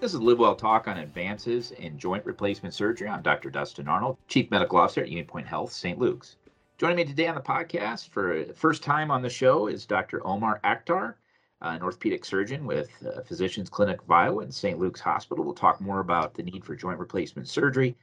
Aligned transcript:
This 0.00 0.14
is 0.14 0.20
Live 0.20 0.38
Well 0.38 0.54
Talk 0.54 0.86
on 0.86 0.96
advances 0.96 1.72
in 1.72 1.98
joint 1.98 2.24
replacement 2.24 2.72
surgery. 2.72 3.08
I'm 3.08 3.20
Dr. 3.20 3.50
Dustin 3.50 3.88
Arnold, 3.88 4.16
Chief 4.28 4.48
Medical 4.48 4.78
Officer 4.78 5.02
at 5.02 5.08
UnityPoint 5.08 5.46
Health, 5.46 5.72
St. 5.72 5.98
Luke's. 5.98 6.36
Joining 6.78 6.98
me 6.98 7.04
today 7.04 7.26
on 7.26 7.34
the 7.34 7.40
podcast 7.40 8.10
for 8.10 8.44
first 8.54 8.84
time 8.84 9.10
on 9.10 9.22
the 9.22 9.28
show 9.28 9.66
is 9.66 9.86
Dr. 9.86 10.24
Omar 10.24 10.60
Akhtar, 10.62 11.14
an 11.62 11.82
orthopedic 11.82 12.24
surgeon 12.24 12.64
with 12.64 12.90
uh, 13.04 13.22
Physicians 13.22 13.68
Clinic 13.68 14.00
of 14.00 14.08
Iowa 14.08 14.44
and 14.44 14.54
St. 14.54 14.78
Luke's 14.78 15.00
Hospital. 15.00 15.44
We'll 15.44 15.52
talk 15.52 15.80
more 15.80 15.98
about 15.98 16.32
the 16.32 16.44
need 16.44 16.64
for 16.64 16.76
joint 16.76 17.00
replacement 17.00 17.48
surgery, 17.48 17.96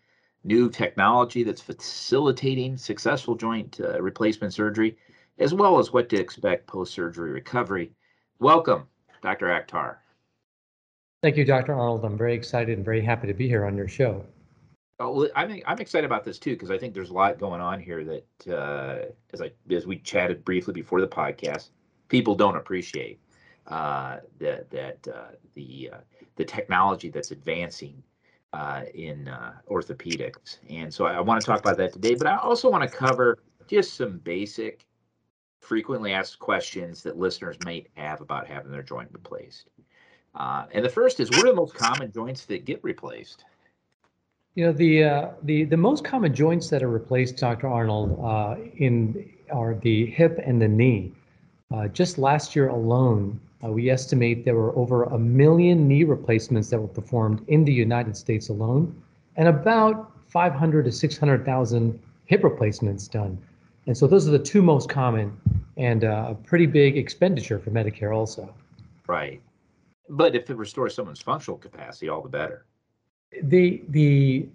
new 0.43 0.69
technology 0.69 1.43
that's 1.43 1.61
facilitating 1.61 2.75
successful 2.75 3.35
joint 3.35 3.79
uh, 3.79 4.01
replacement 4.01 4.53
surgery, 4.53 4.97
as 5.39 5.53
well 5.53 5.79
as 5.79 5.93
what 5.93 6.09
to 6.09 6.17
expect 6.17 6.67
post 6.67 6.93
surgery 6.93 7.31
recovery. 7.31 7.93
Welcome, 8.39 8.89
Dr. 9.21 9.45
Akhtar. 9.45 9.95
Thank 11.21 11.37
you, 11.37 11.45
Dr. 11.45 11.73
Arnold. 11.73 12.05
I'm 12.05 12.17
very 12.17 12.33
excited 12.35 12.77
and 12.77 12.85
very 12.85 13.01
happy 13.01 13.27
to 13.27 13.33
be 13.33 13.47
here 13.47 13.65
on 13.65 13.75
your 13.75 13.87
show. 13.87 14.25
Oh, 14.99 15.27
I'm 15.35 15.61
I'm 15.65 15.79
excited 15.79 16.05
about 16.05 16.23
this 16.23 16.39
too 16.39 16.51
because 16.51 16.71
I 16.71 16.77
think 16.77 16.93
there's 16.93 17.09
a 17.09 17.13
lot 17.13 17.37
going 17.37 17.59
on 17.59 17.81
here 17.81 18.05
that, 18.05 18.53
uh, 18.53 19.05
as 19.33 19.41
I 19.41 19.51
as 19.69 19.85
we 19.85 19.97
chatted 19.97 20.45
briefly 20.45 20.73
before 20.73 21.01
the 21.01 21.07
podcast, 21.07 21.69
people 22.07 22.33
don't 22.33 22.55
appreciate 22.55 23.19
uh, 23.67 24.19
that 24.39 24.69
that 24.69 25.07
uh, 25.13 25.31
the 25.53 25.89
uh, 25.93 25.97
the 26.37 26.45
technology 26.45 27.09
that's 27.09 27.31
advancing 27.31 28.01
uh, 28.53 28.83
in 28.93 29.27
uh, 29.27 29.53
orthopedics, 29.69 30.59
and 30.69 30.93
so 30.93 31.05
I, 31.05 31.15
I 31.15 31.19
want 31.19 31.41
to 31.41 31.45
talk 31.45 31.59
about 31.59 31.75
that 31.77 31.91
today. 31.91 32.15
But 32.15 32.27
I 32.27 32.37
also 32.37 32.69
want 32.69 32.89
to 32.89 32.97
cover 32.97 33.39
just 33.67 33.95
some 33.95 34.19
basic, 34.19 34.85
frequently 35.59 36.13
asked 36.13 36.39
questions 36.39 37.03
that 37.03 37.17
listeners 37.17 37.57
might 37.65 37.87
have 37.95 38.21
about 38.21 38.47
having 38.47 38.71
their 38.71 38.83
joint 38.83 39.09
replaced. 39.11 39.67
Uh, 40.35 40.65
and 40.73 40.83
the 40.83 40.89
first 40.89 41.19
is, 41.19 41.31
what 41.31 41.45
are 41.45 41.49
the 41.49 41.55
most 41.55 41.73
common 41.73 42.11
joints 42.11 42.45
that 42.45 42.65
get 42.65 42.83
replaced? 42.83 43.45
You 44.55 44.67
know, 44.67 44.71
the 44.71 45.03
uh, 45.03 45.29
the 45.43 45.65
the 45.65 45.77
most 45.77 46.05
common 46.05 46.33
joints 46.33 46.69
that 46.69 46.81
are 46.81 46.89
replaced, 46.89 47.37
Dr. 47.37 47.67
Arnold, 47.67 48.19
uh, 48.23 48.55
in 48.77 49.29
are 49.51 49.75
the 49.75 50.05
hip 50.05 50.39
and 50.45 50.61
the 50.61 50.67
knee. 50.67 51.11
Uh, 51.73 51.87
just 51.89 52.17
last 52.17 52.55
year 52.55 52.69
alone, 52.69 53.39
uh, 53.63 53.69
we 53.69 53.89
estimate 53.89 54.45
there 54.45 54.55
were 54.55 54.77
over 54.77 55.03
a 55.03 55.19
million 55.19 55.87
knee 55.87 56.03
replacements 56.03 56.69
that 56.69 56.79
were 56.79 56.87
performed 56.87 57.43
in 57.47 57.65
the 57.65 57.73
United 57.73 58.15
States 58.15 58.49
alone, 58.49 58.95
and 59.35 59.47
about 59.47 60.11
500 60.27 60.85
to 60.85 60.91
600,000 60.91 61.99
hip 62.25 62.43
replacements 62.43 63.07
done. 63.07 63.37
And 63.87 63.97
so 63.97 64.07
those 64.07 64.27
are 64.27 64.31
the 64.31 64.39
two 64.39 64.61
most 64.61 64.89
common, 64.89 65.37
and 65.77 66.03
uh, 66.03 66.27
a 66.29 66.35
pretty 66.35 66.65
big 66.65 66.97
expenditure 66.97 67.59
for 67.59 67.71
Medicare 67.71 68.15
also. 68.15 68.53
Right. 69.07 69.41
But 70.09 70.35
if 70.35 70.49
it 70.49 70.57
restores 70.57 70.93
someone's 70.93 71.21
functional 71.21 71.57
capacity, 71.57 72.09
all 72.09 72.21
the 72.21 72.29
better. 72.29 72.65
The 73.43 73.83
the 73.89 74.47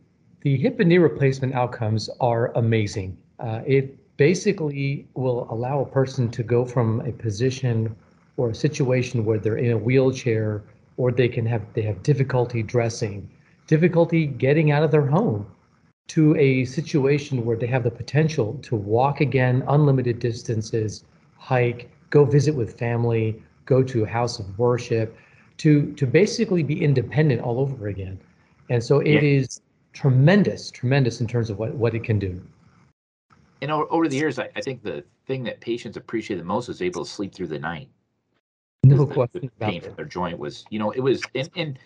the 0.43 0.57
hip 0.57 0.81
and 0.81 0.89
knee 0.89 0.99
replacement 0.99 1.55
outcomes 1.55 2.09
are 2.21 2.53
amazing. 2.57 3.19
Uh, 3.39 3.63
it 3.67 3.97
basically 4.17 5.07
will 5.15 5.47
allow 5.51 5.81
a 5.81 5.87
person 5.87 6.31
to 6.31 6.43
go 6.43 6.65
from 6.65 7.01
a 7.01 7.13
position 7.13 7.95
or 8.37 8.51
a 8.51 8.55
situation 8.55 9.25
where 9.25 9.39
they're 9.39 9.57
in 9.57 9.73
a 9.73 9.79
wheelchair 9.79 10.63
or 10.97 11.11
they 11.11 11.29
can 11.29 11.47
have 11.47 11.63
they 11.75 11.83
have 11.83 12.03
difficulty 12.03 12.63
dressing, 12.63 13.29
difficulty 13.67 14.27
getting 14.27 14.71
out 14.71 14.83
of 14.83 14.91
their 14.91 15.07
home 15.07 15.47
to 16.09 16.37
a 16.37 16.65
situation 16.65 17.45
where 17.45 17.57
they 17.57 17.67
have 17.67 17.85
the 17.85 17.91
potential 17.91 18.59
to 18.63 18.75
walk 18.75 19.21
again 19.21 19.63
unlimited 19.69 20.19
distances, 20.19 21.05
hike, 21.39 21.89
go 22.11 22.25
visit 22.25 22.55
with 22.55 22.79
family, 22.79 23.41
go 23.65 23.83
to 23.83 24.03
a 24.03 24.07
house 24.07 24.39
of 24.39 24.59
worship, 24.59 25.17
to 25.61 25.93
to 25.93 26.07
basically 26.07 26.63
be 26.63 26.83
independent 26.83 27.41
all 27.43 27.61
over 27.61 27.89
again. 27.89 28.19
And 28.71 28.83
so 28.83 29.01
it 29.01 29.23
yeah. 29.23 29.39
is 29.39 29.61
tremendous, 29.93 30.71
tremendous 30.71 31.21
in 31.21 31.27
terms 31.27 31.51
of 31.51 31.59
what, 31.59 31.75
what 31.75 31.95
it 31.95 32.05
can 32.05 32.19
do. 32.19 32.41
And 33.61 33.71
over 33.71 34.09
the 34.09 34.17
years, 34.17 34.39
I, 34.39 34.49
I 34.57 34.63
think 34.63 34.83
the 34.83 35.05
thing 35.27 35.43
that 35.45 35.61
patients 35.61 35.97
appreciate 35.99 36.39
the 36.39 36.45
most 36.45 36.69
is 36.71 36.81
able 36.81 37.05
to 37.05 37.11
sleep 37.11 37.35
through 37.35 37.49
the 37.49 37.59
night. 37.59 37.89
No 38.85 39.05
the, 39.05 39.13
question 39.13 39.51
the 39.59 39.67
pain 39.67 39.83
from 39.83 39.95
their 39.97 40.07
joint 40.07 40.39
was, 40.39 40.65
you 40.71 40.79
know, 40.79 40.93
it 40.93 41.01
was, 41.01 41.21
and, 41.35 41.51
and 41.57 41.79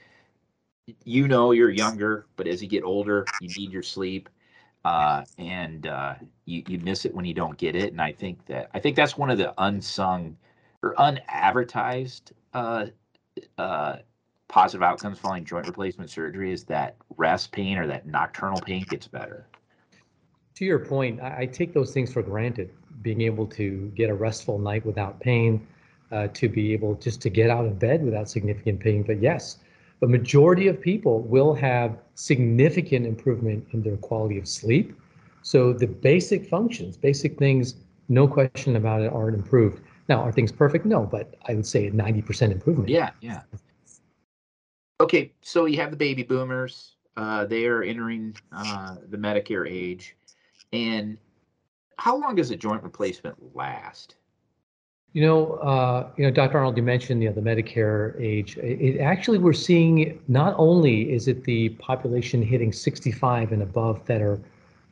you 1.04 1.26
know, 1.26 1.50
you're 1.50 1.70
younger, 1.70 2.26
but 2.36 2.46
as 2.46 2.62
you 2.62 2.68
get 2.68 2.84
older, 2.84 3.24
you 3.40 3.48
need 3.56 3.72
your 3.72 3.82
sleep, 3.82 4.28
uh, 4.84 5.24
and 5.38 5.88
uh, 5.88 6.14
you 6.44 6.62
you 6.68 6.78
miss 6.78 7.06
it 7.06 7.14
when 7.14 7.24
you 7.24 7.34
don't 7.34 7.56
get 7.56 7.74
it. 7.74 7.90
And 7.90 8.00
I 8.00 8.12
think 8.12 8.46
that 8.46 8.70
I 8.74 8.78
think 8.78 8.94
that's 8.94 9.16
one 9.16 9.30
of 9.30 9.38
the 9.38 9.52
unsung 9.58 10.36
or 10.82 10.94
unadvertised 11.00 12.32
uh, 12.52 12.86
uh, 13.58 13.96
positive 14.48 14.82
outcomes 14.82 15.18
following 15.18 15.44
joint 15.44 15.66
replacement 15.66 16.10
surgery 16.10 16.52
is 16.52 16.64
that 16.64 16.96
rest 17.16 17.52
pain 17.52 17.78
or 17.78 17.86
that 17.86 18.06
nocturnal 18.06 18.60
pain 18.60 18.84
gets 18.88 19.06
better. 19.06 19.46
To 20.54 20.64
your 20.64 20.78
point, 20.78 21.20
I, 21.20 21.40
I 21.40 21.46
take 21.46 21.74
those 21.74 21.92
things 21.92 22.12
for 22.12 22.22
granted. 22.22 22.70
Being 23.02 23.22
able 23.22 23.46
to 23.48 23.92
get 23.96 24.08
a 24.08 24.14
restful 24.14 24.58
night 24.58 24.86
without 24.86 25.20
pain, 25.20 25.66
uh, 26.12 26.28
to 26.28 26.48
be 26.48 26.72
able 26.72 26.94
just 26.94 27.20
to 27.22 27.30
get 27.30 27.50
out 27.50 27.64
of 27.64 27.78
bed 27.78 28.04
without 28.04 28.28
significant 28.28 28.78
pain. 28.80 29.02
But 29.02 29.20
yes, 29.20 29.58
the 30.00 30.06
majority 30.06 30.68
of 30.68 30.80
people 30.80 31.20
will 31.22 31.54
have 31.54 31.98
significant 32.14 33.06
improvement 33.06 33.66
in 33.72 33.82
their 33.82 33.96
quality 33.96 34.38
of 34.38 34.46
sleep. 34.46 34.96
So 35.42 35.72
the 35.72 35.86
basic 35.86 36.46
functions, 36.46 36.96
basic 36.96 37.38
things, 37.38 37.74
no 38.08 38.28
question 38.28 38.76
about 38.76 39.02
it, 39.02 39.12
are 39.12 39.28
improved. 39.28 39.80
Now, 40.08 40.20
are 40.22 40.32
things 40.32 40.52
perfect? 40.52 40.84
No, 40.84 41.04
but 41.04 41.34
I 41.46 41.54
would 41.54 41.66
say 41.66 41.86
a 41.86 41.90
90% 41.90 42.52
improvement. 42.52 42.88
Yeah, 42.88 43.10
yeah. 43.20 43.42
Okay, 45.00 45.32
so 45.40 45.64
you 45.64 45.78
have 45.78 45.90
the 45.90 45.96
baby 45.96 46.22
boomers. 46.22 46.96
Uh, 47.16 47.44
they 47.44 47.66
are 47.66 47.82
entering 47.82 48.36
uh, 48.52 48.96
the 49.08 49.16
Medicare 49.16 49.70
age. 49.70 50.16
And 50.72 51.16
how 51.98 52.16
long 52.16 52.34
does 52.34 52.50
a 52.50 52.56
joint 52.56 52.82
replacement 52.82 53.36
last? 53.54 54.16
You 55.12 55.22
know, 55.22 55.52
uh, 55.54 56.10
you 56.16 56.24
know, 56.24 56.30
Dr. 56.32 56.58
Arnold, 56.58 56.76
you 56.76 56.82
mentioned 56.82 57.22
you 57.22 57.28
know, 57.28 57.34
the 57.34 57.40
Medicare 57.40 58.20
age. 58.20 58.56
It, 58.58 58.80
it, 58.80 59.00
actually, 59.00 59.38
we're 59.38 59.52
seeing 59.52 60.20
not 60.26 60.54
only 60.58 61.12
is 61.12 61.28
it 61.28 61.44
the 61.44 61.68
population 61.70 62.42
hitting 62.42 62.72
65 62.72 63.52
and 63.52 63.62
above 63.62 64.04
that 64.06 64.20
are 64.20 64.40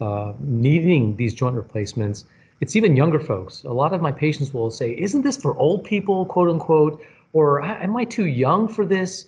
uh, 0.00 0.32
needing 0.38 1.16
these 1.16 1.34
joint 1.34 1.56
replacements, 1.56 2.24
it's 2.62 2.76
even 2.76 2.94
younger 2.94 3.18
folks. 3.18 3.64
A 3.64 3.72
lot 3.72 3.92
of 3.92 4.00
my 4.00 4.12
patients 4.12 4.54
will 4.54 4.70
say, 4.70 4.96
Isn't 4.96 5.22
this 5.22 5.36
for 5.36 5.56
old 5.58 5.82
people, 5.82 6.24
quote 6.24 6.48
unquote? 6.48 7.04
Or 7.32 7.60
am 7.60 7.96
I 7.96 8.04
too 8.04 8.26
young 8.26 8.68
for 8.68 8.86
this? 8.86 9.26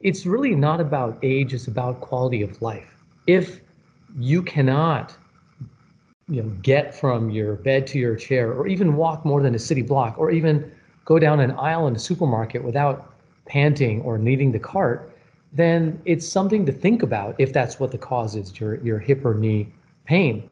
It's 0.00 0.26
really 0.26 0.54
not 0.54 0.82
about 0.82 1.18
age, 1.22 1.54
it's 1.54 1.66
about 1.66 2.02
quality 2.02 2.42
of 2.42 2.60
life. 2.60 3.02
If 3.26 3.60
you 4.18 4.42
cannot 4.42 5.16
you 6.28 6.42
know, 6.42 6.50
get 6.60 6.94
from 6.94 7.30
your 7.30 7.54
bed 7.54 7.86
to 7.86 7.98
your 7.98 8.16
chair, 8.16 8.52
or 8.52 8.66
even 8.66 8.96
walk 8.96 9.24
more 9.24 9.40
than 9.40 9.54
a 9.54 9.58
city 9.58 9.82
block, 9.82 10.18
or 10.18 10.30
even 10.30 10.70
go 11.06 11.18
down 11.18 11.40
an 11.40 11.52
aisle 11.52 11.86
in 11.86 11.96
a 11.96 11.98
supermarket 11.98 12.62
without 12.62 13.14
panting 13.46 14.02
or 14.02 14.18
needing 14.18 14.52
the 14.52 14.58
cart, 14.58 15.10
then 15.54 15.98
it's 16.04 16.28
something 16.28 16.66
to 16.66 16.72
think 16.72 17.02
about 17.02 17.34
if 17.38 17.50
that's 17.50 17.80
what 17.80 17.92
the 17.92 17.98
cause 17.98 18.36
is, 18.36 18.60
your, 18.60 18.74
your 18.84 18.98
hip 18.98 19.24
or 19.24 19.32
knee 19.32 19.72
pain. 20.04 20.50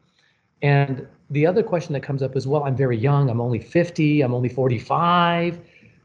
And 0.63 1.07
the 1.29 1.45
other 1.45 1.63
question 1.63 1.93
that 1.93 2.03
comes 2.03 2.21
up 2.21 2.35
is, 2.35 2.47
well, 2.47 2.63
I'm 2.63 2.75
very 2.75 2.97
young. 2.97 3.29
I'm 3.29 3.41
only 3.41 3.59
50. 3.59 4.21
I'm 4.21 4.33
only 4.33 4.49
45. 4.49 5.59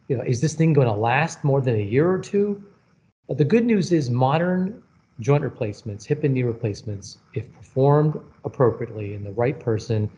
You 0.09 0.17
know, 0.17 0.23
is 0.25 0.41
this 0.41 0.55
thing 0.55 0.73
going 0.73 0.89
to 0.89 0.95
last 0.95 1.45
more 1.45 1.61
than 1.61 1.75
a 1.75 1.83
year 1.83 2.11
or 2.11 2.19
two? 2.19 2.63
But 3.27 3.37
the 3.37 3.45
good 3.45 3.67
news 3.67 3.93
is 3.93 4.09
modern 4.09 4.83
joint 5.21 5.43
replacements, 5.43 6.07
hip 6.07 6.25
and 6.25 6.33
knee 6.35 6.45
replacements, 6.45 7.19
if 7.35 7.53
performed 7.53 8.19
appropriately 8.45 9.15
in 9.15 9.25
the 9.25 9.33
right 9.33 9.59
person, 9.59 10.09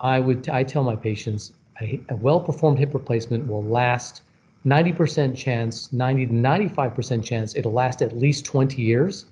I 0.00 0.20
would 0.20 0.48
I 0.48 0.62
tell 0.62 0.84
my 0.84 0.96
patients 0.96 1.52
a, 1.80 2.00
a 2.10 2.16
well-performed 2.16 2.78
hip 2.78 2.94
replacement 2.94 3.46
will 3.46 3.64
last 3.64 4.22
90% 4.66 5.36
chance, 5.36 5.92
90 5.92 6.26
to 6.26 6.32
95% 6.32 7.24
chance 7.24 7.54
it'll 7.54 7.72
last 7.72 8.02
at 8.02 8.16
least 8.16 8.44
20 8.44 8.80
years. 8.80 9.26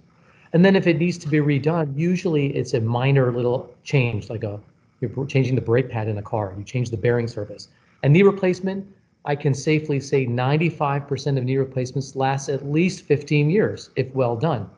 And 0.52 0.64
then 0.64 0.76
if 0.76 0.86
it 0.86 0.98
needs 0.98 1.16
to 1.18 1.28
be 1.28 1.38
redone, 1.38 1.96
usually 1.96 2.54
it's 2.54 2.74
a 2.74 2.80
minor 2.80 3.32
little 3.32 3.74
change, 3.84 4.28
like 4.28 4.44
a 4.44 4.60
you're 5.02 5.26
changing 5.26 5.54
the 5.54 5.60
brake 5.60 5.90
pad 5.90 6.08
in 6.08 6.18
a 6.18 6.22
car, 6.22 6.54
you 6.56 6.64
change 6.64 6.90
the 6.90 6.96
bearing 6.96 7.28
surface. 7.28 7.68
And 8.02 8.12
knee 8.12 8.22
replacement, 8.22 8.86
I 9.24 9.36
can 9.36 9.54
safely 9.54 10.00
say 10.00 10.26
95% 10.26 11.38
of 11.38 11.44
knee 11.44 11.56
replacements 11.56 12.16
last 12.16 12.48
at 12.48 12.66
least 12.66 13.04
15 13.04 13.50
years 13.50 13.90
if 13.96 14.12
well 14.14 14.36
done, 14.36 14.68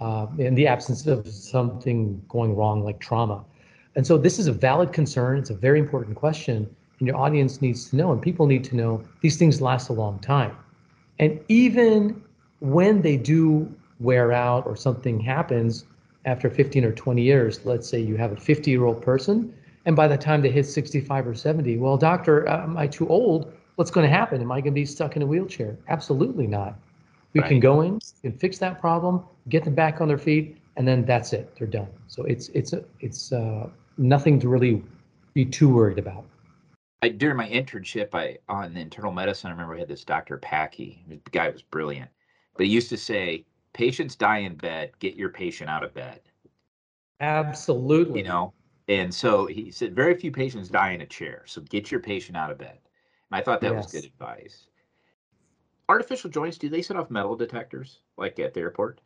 uh, 0.00 0.26
in 0.38 0.54
the 0.54 0.66
absence 0.66 1.06
of 1.06 1.26
something 1.26 2.22
going 2.28 2.54
wrong 2.54 2.84
like 2.84 3.00
trauma. 3.00 3.44
And 3.96 4.06
so 4.06 4.16
this 4.16 4.38
is 4.38 4.46
a 4.46 4.52
valid 4.52 4.92
concern. 4.92 5.38
It's 5.38 5.50
a 5.50 5.54
very 5.54 5.78
important 5.78 6.16
question, 6.16 6.68
and 6.98 7.06
your 7.06 7.16
audience 7.16 7.60
needs 7.60 7.90
to 7.90 7.96
know, 7.96 8.12
and 8.12 8.22
people 8.22 8.46
need 8.46 8.64
to 8.64 8.76
know 8.76 9.02
these 9.20 9.36
things 9.36 9.60
last 9.60 9.88
a 9.88 9.92
long 9.92 10.18
time. 10.20 10.56
And 11.18 11.40
even 11.48 12.22
when 12.60 13.02
they 13.02 13.16
do 13.16 13.72
wear 14.00 14.32
out 14.32 14.66
or 14.66 14.76
something 14.76 15.20
happens, 15.20 15.84
after 16.24 16.48
15 16.48 16.84
or 16.84 16.92
20 16.92 17.22
years, 17.22 17.64
let's 17.64 17.88
say 17.88 18.00
you 18.00 18.16
have 18.16 18.32
a 18.32 18.36
50 18.36 18.70
year 18.70 18.84
old 18.84 19.02
person, 19.02 19.54
and 19.84 19.96
by 19.96 20.06
the 20.06 20.16
time 20.16 20.42
they 20.42 20.50
hit 20.50 20.66
65 20.66 21.26
or 21.26 21.34
70, 21.34 21.78
well, 21.78 21.96
doctor, 21.96 22.48
uh, 22.48 22.62
am 22.62 22.76
I 22.76 22.86
too 22.86 23.08
old? 23.08 23.52
What's 23.76 23.90
going 23.90 24.08
to 24.08 24.14
happen? 24.14 24.40
Am 24.40 24.52
I 24.52 24.60
going 24.60 24.72
to 24.74 24.80
be 24.80 24.84
stuck 24.84 25.16
in 25.16 25.22
a 25.22 25.26
wheelchair? 25.26 25.76
Absolutely 25.88 26.46
not. 26.46 26.78
We 27.32 27.40
Right. 27.40 27.48
can 27.48 27.60
go 27.60 27.80
in 27.80 27.98
and 28.24 28.38
fix 28.38 28.58
that 28.58 28.80
problem, 28.80 29.22
get 29.48 29.64
them 29.64 29.74
back 29.74 30.00
on 30.00 30.08
their 30.08 30.18
feet, 30.18 30.58
and 30.76 30.86
then 30.86 31.04
that's 31.04 31.32
it. 31.32 31.54
They're 31.56 31.66
done. 31.66 31.88
So 32.06 32.24
it's 32.24 32.48
it's 32.50 32.72
a, 32.72 32.84
it's 33.00 33.32
uh, 33.32 33.68
nothing 33.98 34.38
to 34.40 34.48
really 34.48 34.82
be 35.34 35.44
too 35.44 35.72
worried 35.74 35.98
about. 35.98 36.24
I, 37.00 37.08
during 37.08 37.36
my 37.36 37.48
internship, 37.48 38.14
I 38.14 38.38
on 38.48 38.76
internal 38.76 39.12
medicine, 39.12 39.48
I 39.48 39.52
remember 39.52 39.74
I 39.74 39.80
had 39.80 39.88
this 39.88 40.04
Dr. 40.04 40.36
Packy. 40.36 41.02
The 41.08 41.18
guy 41.30 41.48
was 41.48 41.62
brilliant, 41.62 42.10
but 42.56 42.66
he 42.66 42.72
used 42.72 42.90
to 42.90 42.96
say, 42.98 43.44
"Patients 43.72 44.16
die 44.16 44.38
in 44.38 44.56
bed. 44.56 44.92
Get 44.98 45.14
your 45.14 45.30
patient 45.30 45.70
out 45.70 45.84
of 45.84 45.94
bed." 45.94 46.20
Absolutely. 47.20 48.20
You 48.20 48.28
know, 48.28 48.52
and 48.88 49.14
so 49.14 49.46
he 49.46 49.70
said, 49.70 49.94
very 49.94 50.14
few 50.14 50.32
patients 50.32 50.68
die 50.68 50.90
in 50.90 51.00
a 51.00 51.06
chair. 51.06 51.44
So 51.46 51.60
get 51.62 51.90
your 51.90 52.00
patient 52.00 52.36
out 52.36 52.50
of 52.50 52.58
bed. 52.58 52.78
And 53.30 53.40
I 53.40 53.42
thought 53.42 53.60
that 53.60 53.74
was 53.74 53.86
good 53.86 54.04
advice. 54.04 54.66
Artificial 55.88 56.30
joints, 56.30 56.58
do 56.58 56.68
they 56.68 56.82
set 56.82 56.96
off 56.96 57.10
metal 57.10 57.36
detectors 57.36 58.00
like 58.16 58.38
at 58.38 58.54
the 58.54 58.60
airport? 58.60 59.00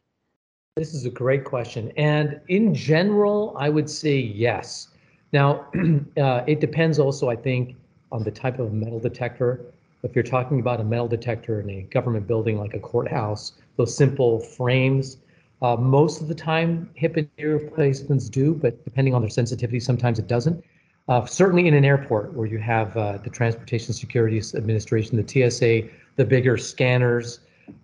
This 0.77 0.95
is 0.95 1.05
a 1.07 1.11
great 1.11 1.45
question. 1.45 1.93
And 1.97 2.41
in 2.49 2.75
general, 2.75 3.55
I 3.59 3.69
would 3.69 3.89
say 3.89 4.19
yes. 4.19 4.89
Now, 5.33 5.67
uh, 6.17 6.43
it 6.47 6.61
depends 6.61 6.99
also, 6.99 7.29
I 7.29 7.37
think, 7.37 7.77
on 8.13 8.23
the 8.23 8.31
type 8.31 8.59
of 8.59 8.73
metal 8.73 9.01
detector. 9.01 9.61
If 10.03 10.15
you're 10.15 10.25
talking 10.25 10.61
about 10.61 10.81
a 10.81 10.85
metal 10.85 11.09
detector 11.09 11.61
in 11.61 11.71
a 11.71 11.83
government 11.83 12.27
building 12.27 12.59
like 12.59 12.75
a 12.75 12.79
courthouse, 12.79 13.53
those 13.77 13.97
simple 13.97 14.41
frames, 14.41 15.19
uh, 15.63 15.77
most 15.77 16.21
of 16.21 16.29
the 16.29 16.35
time 16.35 16.91
hip 16.95 17.17
and 17.17 17.29
knee 17.39 17.45
replacements 17.45 18.29
do, 18.29 18.55
but 18.55 18.85
depending 18.85 19.15
on 19.15 19.23
their 19.23 19.31
sensitivity, 19.31 19.81
sometimes 19.81 20.19
it 20.19 20.27
doesn't. 20.27 20.63
Uh, 21.09 21.25
certainly 21.25 21.69
in 21.69 21.75
an 21.75 21.85
airport 21.85 22.35
where 22.35 22.47
you 22.47 22.59
have 22.59 22.97
uh, 22.97 23.17
the 23.19 23.31
Transportation 23.31 23.95
Security 23.95 24.43
Administration, 24.55 25.17
the 25.17 25.51
TSA, 25.51 25.89
the 26.17 26.25
bigger 26.25 26.57
scanners, 26.57 27.41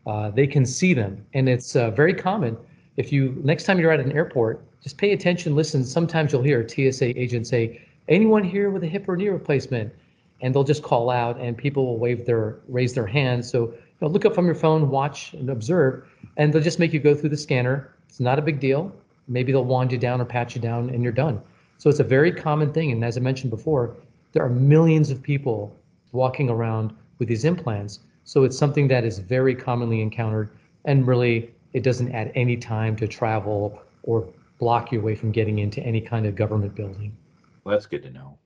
uh, 0.06 0.30
they 0.30 0.46
can 0.46 0.66
see 0.66 0.92
them. 0.92 1.24
And 1.34 1.48
it's 1.48 1.76
uh, 1.76 1.90
very 1.90 2.14
common 2.14 2.56
if 2.96 3.12
you 3.12 3.40
next 3.42 3.64
time 3.64 3.78
you're 3.78 3.90
at 3.90 4.00
an 4.00 4.12
airport, 4.12 4.64
just 4.82 4.98
pay 4.98 5.12
attention, 5.12 5.54
listen. 5.54 5.84
Sometimes 5.84 6.32
you'll 6.32 6.42
hear 6.42 6.60
a 6.60 6.68
TSA 6.68 7.18
agent 7.18 7.46
say, 7.46 7.80
"Anyone 8.08 8.44
here 8.44 8.70
with 8.70 8.84
a 8.84 8.86
hip 8.86 9.08
or 9.08 9.16
knee 9.16 9.28
replacement?" 9.28 9.92
And 10.40 10.54
they'll 10.54 10.64
just 10.64 10.82
call 10.82 11.08
out, 11.08 11.40
and 11.40 11.56
people 11.56 11.86
will 11.86 11.98
wave 11.98 12.26
their 12.26 12.58
raise 12.68 12.94
their 12.94 13.06
hands. 13.06 13.48
So 13.48 13.72
know, 14.02 14.08
look 14.08 14.24
up 14.24 14.34
from 14.34 14.46
your 14.46 14.54
phone, 14.54 14.90
watch 14.90 15.32
and 15.34 15.48
observe, 15.50 16.04
and 16.36 16.52
they'll 16.52 16.62
just 16.62 16.78
make 16.78 16.92
you 16.92 17.00
go 17.00 17.14
through 17.14 17.30
the 17.30 17.36
scanner. 17.36 17.94
It's 18.08 18.20
not 18.20 18.38
a 18.38 18.42
big 18.42 18.60
deal. 18.60 18.94
Maybe 19.28 19.52
they'll 19.52 19.64
wand 19.64 19.92
you 19.92 19.98
down 19.98 20.20
or 20.20 20.24
pat 20.24 20.54
you 20.54 20.60
down, 20.60 20.90
and 20.90 21.02
you're 21.02 21.12
done. 21.12 21.40
So 21.78 21.88
it's 21.88 22.00
a 22.00 22.04
very 22.04 22.32
common 22.32 22.72
thing. 22.72 22.92
And 22.92 23.04
as 23.04 23.16
I 23.16 23.20
mentioned 23.20 23.50
before, 23.50 23.96
there 24.32 24.42
are 24.44 24.50
millions 24.50 25.10
of 25.10 25.22
people 25.22 25.74
walking 26.12 26.50
around 26.50 26.94
with 27.18 27.28
these 27.28 27.44
implants. 27.44 28.00
So 28.24 28.44
it's 28.44 28.58
something 28.58 28.88
that 28.88 29.04
is 29.04 29.18
very 29.18 29.54
commonly 29.54 30.00
encountered, 30.00 30.50
and 30.84 31.06
really 31.06 31.50
it 31.72 31.82
doesn't 31.82 32.12
add 32.12 32.32
any 32.34 32.56
time 32.56 32.96
to 32.96 33.08
travel 33.08 33.80
or 34.02 34.28
block 34.58 34.92
you 34.92 35.00
away 35.00 35.14
from 35.14 35.32
getting 35.32 35.58
into 35.60 35.80
any 35.82 36.00
kind 36.00 36.26
of 36.26 36.36
government 36.36 36.74
building. 36.74 37.16
Well, 37.64 37.74
that's 37.74 37.86
good 37.86 38.02
to 38.02 38.10
know. 38.10 38.38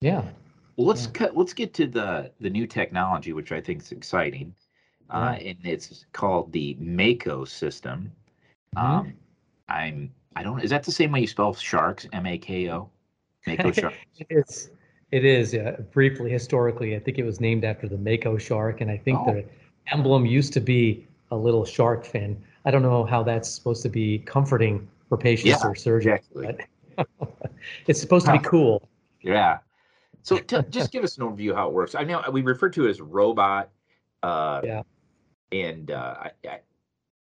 Yeah. 0.00 0.24
Well, 0.76 0.86
let's 0.86 1.04
Yeah. 1.04 1.10
cut. 1.12 1.36
Let's 1.36 1.52
get 1.54 1.72
to 1.74 1.86
the 1.86 2.32
the 2.40 2.50
new 2.50 2.66
technology, 2.66 3.32
which 3.32 3.52
I 3.52 3.60
think 3.60 3.82
is 3.82 3.92
exciting, 3.92 4.54
uh, 5.10 5.36
and 5.40 5.56
it's 5.64 6.06
called 6.12 6.52
the 6.52 6.76
Mako 6.80 7.44
system. 7.44 8.10
Mhm. 8.76 8.82
Um, 8.82 9.14
I'm. 9.68 10.12
I 10.36 10.42
don't. 10.42 10.60
Is 10.60 10.70
that 10.70 10.82
the 10.82 10.92
same 10.92 11.12
way 11.12 11.20
you 11.20 11.26
spell 11.26 11.54
sharks? 11.54 12.06
M 12.12 12.26
A 12.26 12.36
K 12.38 12.70
O. 12.70 12.90
Mako 13.46 13.70
shark. 13.80 13.94
It's 14.30 14.70
it 15.12 15.24
is 15.24 15.54
uh, 15.54 15.80
briefly 15.92 16.30
historically. 16.30 16.96
I 16.96 16.98
think 16.98 17.18
it 17.18 17.24
was 17.24 17.40
named 17.40 17.64
after 17.64 17.88
the 17.88 17.98
Mako 17.98 18.36
shark, 18.38 18.80
and 18.80 18.90
I 18.90 18.96
think 18.96 19.18
Oh. 19.20 19.32
the 19.34 19.44
emblem 19.92 20.26
used 20.26 20.52
to 20.54 20.60
be 20.60 21.06
a 21.30 21.36
little 21.36 21.64
shark 21.64 22.04
fin. 22.04 22.42
I 22.64 22.70
don't 22.70 22.82
know 22.82 23.04
how 23.04 23.22
that's 23.22 23.48
supposed 23.48 23.82
to 23.82 23.88
be 23.88 24.18
comforting 24.20 24.88
for 25.08 25.16
patients 25.18 25.48
Yeah, 25.62 25.68
or 25.68 25.74
surgeons, 25.74 26.20
exactly. 26.34 26.66
but 26.96 27.08
it's 27.86 28.00
supposed 28.00 28.26
to 28.26 28.32
be 28.32 28.38
cool. 28.38 28.88
Yeah. 29.20 29.58
So 30.22 30.38
t- 30.38 30.56
just 30.70 30.90
give 30.90 31.04
us 31.04 31.18
an 31.18 31.24
overview 31.24 31.50
of 31.50 31.56
how 31.56 31.68
it 31.68 31.74
works. 31.74 31.94
I 31.94 32.02
know 32.04 32.22
we 32.32 32.40
refer 32.42 32.70
to 32.70 32.86
it 32.86 32.90
as 32.90 33.00
robot. 33.00 33.68
Uh, 34.22 34.62
Yeah. 34.64 34.82
And 35.52 35.90
uh, 35.90 36.14
I, 36.20 36.30
I, 36.48 36.60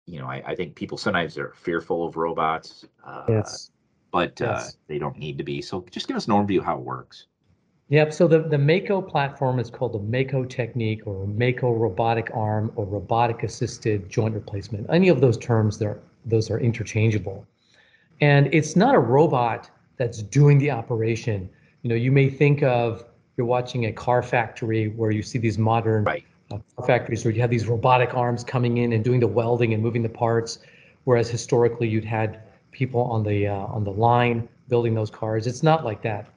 you 0.06 0.18
know, 0.20 0.26
I, 0.26 0.42
I 0.46 0.54
think 0.54 0.74
people 0.74 0.98
sometimes 0.98 1.38
are 1.38 1.52
fearful 1.56 2.06
of 2.06 2.16
robots, 2.16 2.86
uh, 3.04 3.24
Yes. 3.28 3.70
but 4.10 4.40
uh, 4.40 4.64
they 4.86 4.98
don't 4.98 5.18
need 5.18 5.38
to 5.38 5.44
be. 5.44 5.62
So 5.62 5.84
just 5.90 6.08
give 6.08 6.16
us 6.16 6.26
an 6.26 6.34
overview 6.34 6.58
of 6.58 6.64
how 6.64 6.78
it 6.78 6.84
works. 6.84 7.26
Yep. 7.90 8.12
So 8.12 8.28
the, 8.28 8.40
the 8.40 8.58
Mako 8.58 9.00
platform 9.00 9.58
is 9.58 9.70
called 9.70 9.94
the 9.94 9.98
Mako 9.98 10.44
technique 10.44 11.06
or 11.06 11.26
Mako 11.26 11.72
robotic 11.72 12.30
arm 12.34 12.70
or 12.76 12.84
robotic 12.84 13.42
assisted 13.44 14.10
joint 14.10 14.34
replacement. 14.34 14.86
Any 14.90 15.08
of 15.08 15.20
those 15.20 15.38
terms, 15.38 15.78
there 15.78 15.98
those 16.26 16.50
are 16.50 16.60
interchangeable. 16.60 17.46
And 18.20 18.52
it's 18.52 18.76
not 18.76 18.94
a 18.94 18.98
robot 18.98 19.70
that's 19.96 20.22
doing 20.22 20.58
the 20.58 20.70
operation. 20.70 21.48
You 21.82 21.90
know, 21.90 21.94
you 21.94 22.12
may 22.12 22.28
think 22.28 22.62
of 22.62 23.04
you're 23.36 23.46
watching 23.46 23.86
a 23.86 23.92
car 23.92 24.22
factory 24.22 24.88
where 24.88 25.10
you 25.10 25.22
see 25.22 25.38
these 25.38 25.56
modern 25.56 26.04
Right. 26.04 26.24
Uh, 26.50 26.58
factories 26.86 27.24
where 27.24 27.32
you 27.32 27.40
have 27.40 27.50
these 27.50 27.66
robotic 27.66 28.14
arms 28.14 28.44
coming 28.44 28.78
in 28.78 28.92
and 28.92 29.04
doing 29.04 29.20
the 29.20 29.26
welding 29.26 29.74
and 29.74 29.82
moving 29.82 30.02
the 30.02 30.08
parts, 30.08 30.60
whereas 31.04 31.28
historically 31.28 31.88
you'd 31.88 32.04
had 32.04 32.40
people 32.70 33.02
on 33.02 33.22
the 33.22 33.46
uh, 33.46 33.54
on 33.54 33.84
the 33.84 33.90
line 33.90 34.48
building 34.68 34.94
those 34.94 35.10
cars. 35.10 35.46
It's 35.46 35.62
not 35.62 35.84
like 35.84 36.02
that. 36.02 36.28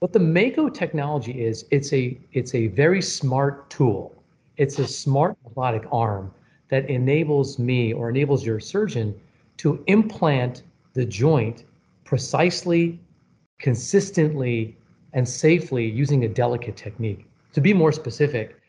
What 0.00 0.12
the 0.12 0.20
Mako 0.20 0.68
technology 0.70 1.44
is, 1.44 1.66
it's 1.70 1.92
a 1.92 2.18
it's 2.32 2.54
a 2.54 2.68
very 2.68 3.02
smart 3.02 3.68
tool. 3.70 4.14
It's 4.56 4.78
a 4.78 4.86
smart 4.86 5.36
robotic 5.44 5.84
arm 5.92 6.32
that 6.68 6.88
enables 6.88 7.58
me 7.58 7.92
or 7.92 8.08
enables 8.10 8.44
your 8.44 8.60
surgeon 8.60 9.18
to 9.58 9.82
implant 9.86 10.62
the 10.94 11.04
joint 11.04 11.64
precisely, 12.04 12.98
consistently, 13.58 14.76
and 15.12 15.28
safely 15.28 15.88
using 15.88 16.24
a 16.24 16.28
delicate 16.28 16.76
technique. 16.76 17.26
To 17.52 17.60
be 17.60 17.74
more 17.74 17.92
specific, 17.92 18.59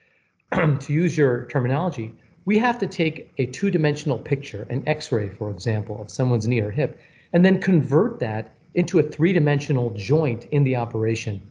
to 0.79 0.93
use 0.93 1.17
your 1.17 1.45
terminology, 1.45 2.13
we 2.45 2.57
have 2.57 2.77
to 2.79 2.87
take 2.87 3.31
a 3.37 3.45
two-dimensional 3.45 4.17
picture, 4.17 4.67
an 4.69 4.83
X-ray, 4.87 5.29
for 5.29 5.49
example, 5.49 6.01
of 6.01 6.11
someone's 6.11 6.47
knee 6.47 6.59
or 6.59 6.71
hip, 6.71 6.99
and 7.33 7.45
then 7.45 7.61
convert 7.61 8.19
that 8.19 8.51
into 8.73 8.99
a 8.99 9.03
three-dimensional 9.03 9.91
joint 9.91 10.45
in 10.51 10.63
the 10.63 10.75
operation. 10.75 11.41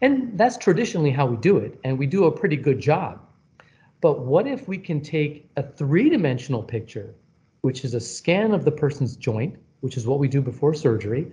And 0.00 0.38
that's 0.38 0.56
traditionally 0.56 1.10
how 1.10 1.26
we 1.26 1.36
do 1.36 1.58
it, 1.58 1.78
and 1.84 1.98
we 1.98 2.06
do 2.06 2.24
a 2.24 2.32
pretty 2.32 2.56
good 2.56 2.80
job. 2.80 3.20
But 4.00 4.20
what 4.20 4.46
if 4.46 4.68
we 4.68 4.78
can 4.78 5.00
take 5.00 5.50
a 5.56 5.62
three-dimensional 5.62 6.62
picture, 6.62 7.14
which 7.62 7.84
is 7.84 7.94
a 7.94 8.00
scan 8.00 8.52
of 8.52 8.64
the 8.64 8.70
person's 8.70 9.16
joint, 9.16 9.56
which 9.80 9.96
is 9.96 10.06
what 10.06 10.20
we 10.20 10.28
do 10.28 10.40
before 10.40 10.74
surgery, 10.74 11.32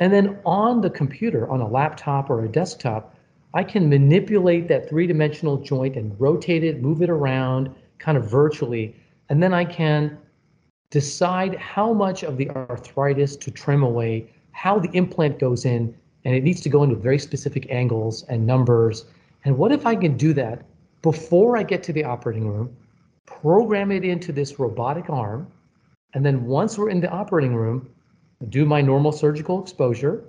and 0.00 0.12
then 0.12 0.38
on 0.44 0.80
the 0.80 0.90
computer, 0.90 1.48
on 1.48 1.60
a 1.60 1.68
laptop 1.68 2.30
or 2.30 2.44
a 2.44 2.48
desktop, 2.48 3.15
I 3.56 3.64
can 3.64 3.88
manipulate 3.88 4.68
that 4.68 4.86
three-dimensional 4.86 5.56
joint 5.56 5.96
and 5.96 6.14
rotate 6.20 6.62
it, 6.62 6.82
move 6.82 7.00
it 7.00 7.08
around, 7.08 7.74
kind 7.96 8.18
of 8.18 8.30
virtually, 8.30 8.94
and 9.30 9.42
then 9.42 9.54
I 9.54 9.64
can 9.64 10.18
decide 10.90 11.54
how 11.54 11.94
much 11.94 12.22
of 12.22 12.36
the 12.36 12.50
arthritis 12.50 13.34
to 13.36 13.50
trim 13.50 13.82
away, 13.82 14.30
how 14.52 14.78
the 14.78 14.90
implant 14.90 15.38
goes 15.38 15.64
in, 15.64 15.96
and 16.26 16.34
it 16.34 16.44
needs 16.44 16.60
to 16.60 16.68
go 16.68 16.82
in 16.82 16.90
with 16.90 17.02
very 17.02 17.18
specific 17.18 17.66
angles 17.70 18.24
and 18.24 18.46
numbers. 18.46 19.06
And 19.46 19.56
what 19.56 19.72
if 19.72 19.86
I 19.86 19.96
can 19.96 20.18
do 20.18 20.34
that 20.34 20.62
before 21.00 21.56
I 21.56 21.62
get 21.62 21.82
to 21.84 21.94
the 21.94 22.04
operating 22.04 22.46
room, 22.46 22.76
program 23.24 23.90
it 23.90 24.04
into 24.04 24.32
this 24.32 24.58
robotic 24.58 25.08
arm, 25.08 25.50
and 26.12 26.26
then 26.26 26.44
once 26.44 26.76
we're 26.76 26.90
in 26.90 27.00
the 27.00 27.08
operating 27.10 27.54
room, 27.54 27.88
do 28.50 28.66
my 28.66 28.82
normal 28.82 29.12
surgical 29.12 29.62
exposure, 29.62 30.24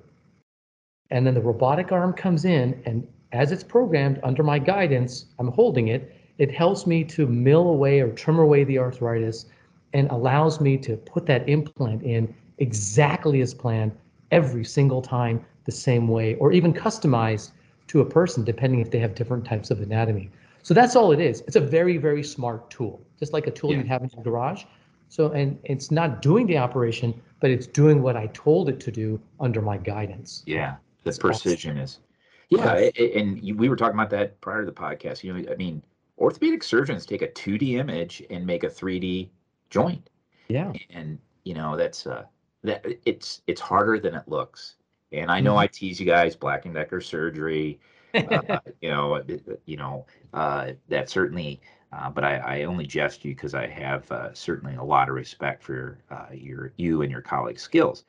and 1.10 1.28
then 1.28 1.34
the 1.34 1.42
robotic 1.42 1.92
arm 1.92 2.14
comes 2.14 2.46
in, 2.46 2.82
and 2.86 3.06
as 3.32 3.52
it's 3.52 3.64
programmed 3.64 4.20
under 4.24 4.44
my 4.44 4.60
guidance, 4.60 5.26
I'm 5.40 5.50
holding 5.50 5.90
it, 5.90 6.16
it 6.38 6.52
helps 6.52 6.86
me 6.86 7.04
to 7.06 7.28
mill 7.28 7.70
away 7.70 8.00
or 8.00 8.12
trim 8.12 8.40
away 8.40 8.64
the 8.64 8.80
arthritis 8.80 9.48
and 9.94 10.10
allows 10.12 10.62
me 10.62 10.78
to 10.78 10.98
put 10.98 11.26
that 11.26 11.48
implant 11.50 12.04
in 12.04 12.34
exactly 12.60 13.42
as 13.42 13.54
planned 13.54 13.92
every 14.32 14.64
single 14.64 15.02
time 15.02 15.44
the 15.66 15.72
same 15.72 16.08
way, 16.08 16.36
or 16.36 16.52
even 16.52 16.74
customized 16.74 17.52
to 17.88 18.02
a 18.02 18.06
person 18.06 18.44
depending 18.44 18.80
if 18.80 18.92
they 18.92 19.00
have 19.00 19.16
different 19.16 19.46
types 19.46 19.72
of 19.72 19.82
anatomy. 19.82 20.30
So 20.64 20.74
that's 20.74 20.96
all 20.96 21.12
it 21.12 21.20
is. 21.20 21.42
It's 21.42 21.56
a 21.56 21.62
very, 21.62 21.98
very 21.98 22.24
smart 22.24 22.70
tool, 22.70 23.02
just 23.20 23.34
like 23.34 23.48
a 23.48 23.52
tool 23.52 23.72
Yeah. 23.72 23.78
you'd 23.78 23.88
have 23.88 24.04
in 24.04 24.10
your 24.14 24.24
garage. 24.24 24.64
So, 25.10 25.32
and 25.32 25.58
it's 25.64 25.90
not 25.92 26.22
doing 26.22 26.46
the 26.48 26.58
operation, 26.58 27.14
but 27.40 27.50
it's 27.50 27.68
doing 27.68 28.02
what 28.02 28.18
I 28.18 28.28
told 28.28 28.68
it 28.68 28.80
to 28.82 28.92
do 28.92 29.20
under 29.40 29.62
my 29.62 29.78
guidance. 29.78 30.44
Yeah. 30.46 30.76
The 31.04 31.12
awesome. 31.12 31.22
precision 31.22 31.78
is. 31.78 32.00
Yeah, 32.50 32.90
and 32.98 33.44
you, 33.44 33.56
we 33.56 33.70
were 33.70 33.76
talking 33.76 33.96
about 33.96 34.10
that 34.12 34.40
prior 34.42 34.62
to 34.62 34.66
the 34.66 34.72
podcast. 34.72 35.24
You 35.24 35.34
know, 35.34 35.52
I 35.52 35.56
mean, 35.56 35.84
orthopedic 36.18 36.64
surgeons 36.64 37.06
take 37.06 37.22
a 37.22 37.28
2D 37.28 37.74
image 37.80 38.24
and 38.30 38.46
make 38.46 38.64
a 38.64 38.70
3D 38.70 39.30
joint, 39.70 40.10
Yeah. 40.48 40.74
and 40.90 41.20
you 41.44 41.54
know 41.54 41.76
that's 41.76 42.08
uh 42.08 42.26
that 42.64 42.86
it's 43.06 43.42
it's 43.48 43.62
harder 43.62 44.00
than 44.00 44.16
it 44.16 44.28
looks. 44.28 44.76
And 45.12 45.32
I 45.32 45.40
know 45.42 45.56
Mhm. 45.56 45.60
I 45.60 45.68
tease 45.68 46.00
you 46.00 46.06
guys, 46.06 46.36
Black 46.36 46.66
and 46.66 46.74
Decker 46.76 47.02
surgery. 47.02 47.80
uh, 48.14 48.42
you 48.82 48.90
know, 48.90 49.16
uh, 49.16 49.24
you 49.66 49.78
know 49.78 50.06
uh, 50.34 50.72
that 50.90 51.10
certainly 51.10 51.62
Uh, 51.94 52.10
but 52.10 52.24
I, 52.26 52.36
I, 52.38 52.64
only 52.64 52.86
jest 52.86 53.24
you 53.24 53.34
because 53.34 53.54
I 53.54 53.66
have 53.68 54.12
uh, 54.12 54.34
certainly 54.34 54.76
a 54.76 54.84
lot 54.84 55.08
of 55.08 55.16
respect 55.16 55.64
for 55.64 56.00
uh, 56.12 56.26
your 56.34 56.74
you 56.78 57.02
and 57.02 57.10
your 57.12 57.22
colleagues' 57.22 57.62
skills. 57.62 58.04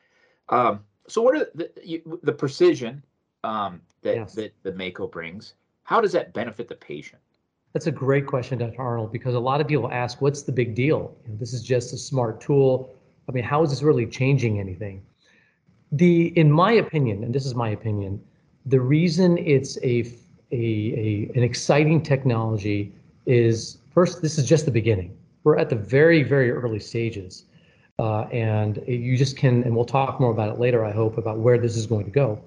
Um, 0.49 0.83
so, 1.07 1.21
what 1.21 1.35
are 1.35 1.47
the, 1.55 1.71
you, 1.83 2.19
the 2.23 2.33
precision 2.33 3.03
um, 3.45 3.81
that 4.01 4.15
yes. 4.15 4.33
that 4.35 4.53
the 4.63 4.73
Mako 4.73 5.07
brings? 5.07 5.53
How 5.83 6.01
does 6.01 6.11
that 6.11 6.33
benefit 6.33 6.67
the 6.67 6.75
patient? 6.75 7.21
That's 7.73 7.87
a 7.87 7.91
great 7.91 8.25
question, 8.25 8.57
Dr. 8.57 8.81
Arnold, 8.81 9.11
because 9.11 9.35
a 9.35 9.39
lot 9.39 9.61
of 9.61 9.67
people 9.67 9.91
ask, 9.91 10.21
"What's 10.21 10.43
the 10.43 10.51
big 10.51 10.75
deal? 10.75 11.15
You 11.25 11.31
know, 11.31 11.37
this 11.39 11.53
is 11.53 11.63
just 11.63 11.93
a 11.93 11.97
smart 11.97 12.41
tool. 12.41 12.93
I 13.27 13.31
mean, 13.31 13.43
how 13.43 13.63
is 13.63 13.69
this 13.69 13.83
really 13.83 14.05
changing 14.05 14.59
anything?" 14.59 15.01
The, 15.91 16.27
in 16.37 16.51
my 16.51 16.73
opinion, 16.73 17.23
and 17.23 17.33
this 17.33 17.45
is 17.45 17.55
my 17.55 17.69
opinion, 17.69 18.21
the 18.65 18.79
reason 18.79 19.37
it's 19.39 19.77
a, 19.77 20.05
a, 20.51 20.55
a 20.55 21.31
an 21.35 21.43
exciting 21.43 22.03
technology 22.03 22.93
is 23.25 23.79
first, 23.91 24.21
this 24.21 24.37
is 24.37 24.47
just 24.47 24.65
the 24.65 24.71
beginning. 24.71 25.15
We're 25.43 25.57
at 25.57 25.69
the 25.69 25.75
very, 25.75 26.23
very 26.23 26.51
early 26.51 26.79
stages. 26.79 27.45
Uh, 27.99 28.21
and 28.31 28.81
you 28.87 29.17
just 29.17 29.35
can, 29.35 29.61
and 29.63 29.75
we'll 29.75 29.83
talk 29.83 30.21
more 30.21 30.31
about 30.31 30.49
it 30.49 30.57
later, 30.57 30.85
I 30.85 30.91
hope, 30.91 31.17
about 31.17 31.39
where 31.39 31.57
this 31.57 31.75
is 31.75 31.85
going 31.85 32.05
to 32.05 32.11
go. 32.11 32.41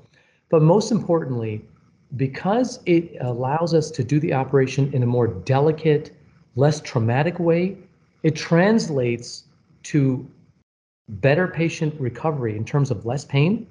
But 0.53 0.61
most 0.61 0.93
importantly, 0.93 1.65
because 2.15 2.81
it 2.85 3.17
allows 3.23 3.73
us 3.73 3.91
to 3.93 4.05
do 4.05 4.21
the 4.21 4.35
operation 4.35 4.93
in 4.93 5.03
a 5.03 5.07
more 5.07 5.27
delicate, 5.27 6.15
less 6.57 6.79
traumatic 6.83 7.39
way, 7.39 7.79
it 8.23 8.37
translates 8.37 9.45
to 9.85 10.29
better 11.09 11.49
patient 11.49 11.99
recovery 11.99 12.55
in 12.55 12.67
terms 12.67 12.91
of 12.91 13.07
less 13.07 13.25
pain 13.25 13.67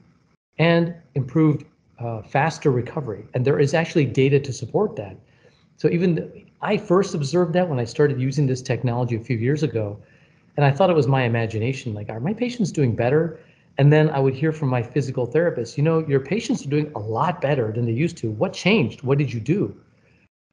and 0.57 0.95
improved 1.13 1.65
uh, 1.99 2.23
faster 2.23 2.71
recovery. 2.71 3.25
And 3.35 3.45
there 3.45 3.59
is 3.59 3.75
actually 3.75 4.05
data 4.05 4.39
to 4.39 4.51
support 4.51 4.95
that. 4.95 5.15
So 5.77 5.87
even 5.87 6.31
I 6.63 6.77
first 6.77 7.13
observed 7.13 7.53
that 7.53 7.69
when 7.69 7.77
I 7.77 7.85
started 7.85 8.19
using 8.19 8.47
this 8.47 8.63
technology 8.63 9.15
a 9.15 9.19
few 9.19 9.37
years 9.37 9.61
ago, 9.61 9.99
and 10.57 10.65
I 10.65 10.71
thought 10.71 10.89
it 10.89 10.95
was 10.95 11.07
my 11.07 11.25
imagination. 11.25 11.93
Like, 11.93 12.09
are 12.09 12.19
my 12.19 12.33
patients 12.33 12.71
doing 12.71 12.95
better? 12.95 13.39
And 13.81 13.91
then 13.91 14.11
I 14.11 14.19
would 14.19 14.35
hear 14.35 14.51
from 14.51 14.69
my 14.69 14.83
physical 14.83 15.25
therapist, 15.25 15.75
you 15.75 15.83
know, 15.83 16.05
your 16.07 16.19
patients 16.19 16.63
are 16.63 16.69
doing 16.69 16.91
a 16.93 16.99
lot 16.99 17.41
better 17.41 17.71
than 17.71 17.87
they 17.87 17.91
used 17.91 18.15
to. 18.17 18.29
What 18.29 18.53
changed? 18.53 19.01
What 19.01 19.17
did 19.17 19.33
you 19.33 19.39
do? 19.39 19.75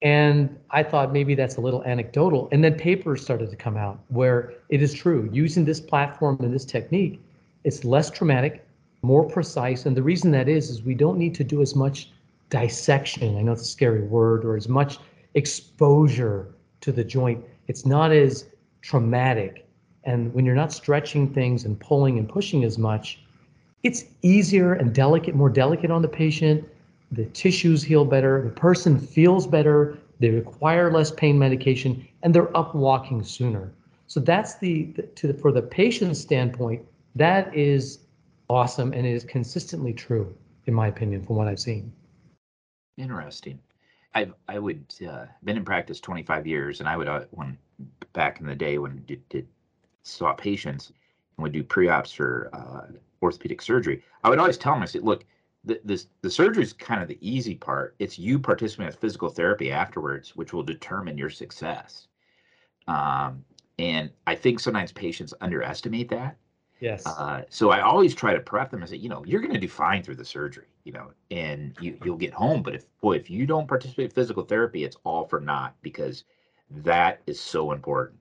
And 0.01 0.59
I 0.71 0.83
thought 0.83 1.13
maybe 1.13 1.35
that's 1.35 1.57
a 1.57 1.61
little 1.61 1.85
anecdotal. 1.85 2.49
And 2.53 2.65
then 2.65 2.79
papers 2.79 3.21
started 3.21 3.51
to 3.51 3.57
come 3.57 3.77
out 3.77 4.01
where 4.09 4.55
it 4.71 4.81
is 4.81 4.95
true. 4.95 5.29
Using 5.31 5.67
this 5.67 5.79
platform 5.79 6.39
and 6.41 6.55
this 6.55 6.65
technique, 6.65 7.21
it's 7.65 7.85
less 7.85 8.09
traumatic, 8.09 8.67
more 9.03 9.29
precise. 9.29 9.85
And 9.85 9.95
the 9.95 10.03
reason 10.03 10.31
that 10.31 10.49
is, 10.49 10.71
is 10.71 10.83
we 10.83 10.95
don't 10.95 11.19
need 11.19 11.35
to 11.35 11.45
do 11.45 11.61
as 11.61 11.77
much 11.77 12.11
dissection. 12.49 13.37
I 13.37 13.43
know 13.43 13.53
it's 13.53 13.61
a 13.61 13.67
scary 13.67 14.05
word, 14.05 14.43
or 14.47 14.57
as 14.57 14.71
much 14.71 15.01
exposure 15.35 16.49
to 16.81 16.93
the 16.93 17.05
joint. 17.05 17.45
It's 17.67 17.85
not 17.85 18.11
as 18.11 18.47
traumatic. 18.81 19.68
And 20.09 20.33
when 20.33 20.47
you're 20.47 20.55
not 20.55 20.73
stretching 20.73 21.35
things 21.35 21.67
and 21.67 21.79
pulling 21.79 22.19
and 22.19 22.27
pushing 22.27 22.65
as 22.65 22.79
much, 22.79 23.21
it's 23.83 24.07
easier 24.23 24.73
and 24.73 24.95
delicate, 24.95 25.35
more 25.35 25.51
delicate 25.51 25.91
on 25.91 26.01
the 26.01 26.09
patient. 26.09 26.67
The 27.13 27.27
tissues 27.27 27.83
heal 27.83 28.07
better. 28.07 28.43
The 28.43 28.59
person 28.59 28.99
feels 28.99 29.47
better. 29.47 29.99
They 30.19 30.31
require 30.31 30.91
less 30.91 31.11
pain 31.11 31.39
medication, 31.39 32.09
and 32.23 32.35
they're 32.35 32.57
up 32.57 32.75
walking 32.75 33.23
sooner. 33.23 33.71
So 34.07 34.19
that's 34.19 34.55
the, 34.55 34.85
the 35.21 35.35
for 35.35 35.53
the 35.53 35.61
patient 35.61 36.17
standpoint. 36.17 36.87
That 37.15 37.55
is 37.55 37.99
awesome 38.49 38.95
and 38.95 39.07
is 39.07 39.25
consistently 39.25 39.93
true, 39.93 40.35
in 40.65 40.73
my 40.73 40.87
opinion, 40.89 41.23
from 41.23 41.37
what 41.37 41.49
I've 41.49 41.61
seen. 41.61 41.93
Interesting. 42.97 43.61
I've 44.15 44.33
I 44.49 44.59
would 44.59 44.87
uh, 45.07 45.27
been 45.45 45.59
in 45.59 45.67
practice 45.67 46.01
25 46.01 46.47
years, 46.47 46.81
and 46.81 46.89
I 46.89 46.97
would 46.97 47.09
uh, 47.09 47.25
when 47.33 47.59
back 48.15 48.41
in 48.41 48.47
the 48.47 48.55
day 48.55 48.79
when 48.79 49.05
did, 49.07 49.29
did 49.29 49.47
saw 50.09 50.33
patients 50.33 50.93
and 51.37 51.43
would 51.43 51.53
do 51.53 51.63
pre-ops 51.63 52.13
for 52.13 52.51
uh, 52.53 52.93
orthopedic 53.23 53.63
surgery. 53.63 54.03
I 54.25 54.31
would 54.31 54.39
always 54.39 54.59
tell 54.59 54.75
them, 54.75 54.83
I 54.83 54.87
said, 54.87 55.03
look, 55.03 55.25
the 55.65 55.81
this 55.85 56.07
the 56.23 56.31
surgery 56.31 56.63
is 56.63 56.73
kind 56.73 57.03
of 57.03 57.09
the 57.09 57.19
easy 57.21 57.55
part. 57.55 57.97
It's 57.99 58.19
you 58.19 58.39
participating 58.39 58.93
in 58.93 58.99
physical 58.99 59.29
therapy 59.29 59.73
afterwards, 59.73 60.37
which 60.37 60.53
will 60.53 60.63
determine 60.63 61.19
your 61.19 61.31
success. 61.31 62.09
Um, 62.87 63.45
and 63.79 64.11
I 64.27 64.35
think 64.35 64.61
sometimes 64.61 64.93
patients 64.93 65.35
underestimate 65.41 66.09
that 66.11 66.39
Yes. 66.81 67.07
Uh, 67.07 67.43
so 67.51 67.71
I 67.71 67.81
always 67.81 68.15
try 68.15 68.35
to 68.35 68.41
prep 68.41 68.71
them 68.71 68.81
and 68.81 68.89
say, 68.89 68.97
you 68.97 69.09
know, 69.09 69.25
you're 69.25 69.41
going 69.41 69.53
to 69.53 69.59
do 69.59 69.69
fine 69.69 70.03
through 70.03 70.17
the 70.17 70.25
surgery, 70.25 70.67
you 70.85 70.93
know, 70.93 71.11
and 71.31 71.77
you 71.81 71.99
you'll 72.05 72.17
get 72.17 72.33
home. 72.33 72.63
But 72.63 72.75
if 72.75 72.85
boy, 73.01 73.17
if 73.17 73.29
you 73.29 73.47
don't 73.47 73.67
participate 73.67 74.07
in 74.07 74.11
physical 74.11 74.45
therapy, 74.45 74.85
it's 74.85 74.97
all 75.05 75.27
for 75.27 75.41
naught 75.41 75.75
because 75.83 76.25
that 76.71 77.21
is 77.27 77.41
so 77.41 77.73
important. 77.73 78.19